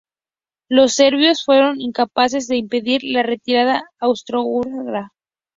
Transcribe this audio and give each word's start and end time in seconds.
Los 0.67 0.93
serbios 0.93 1.43
fueron 1.45 1.79
incapaces 1.79 2.47
de 2.47 2.57
impedir 2.57 3.01
la 3.03 3.21
retirada 3.21 3.83
austrohúngara. 3.99 5.13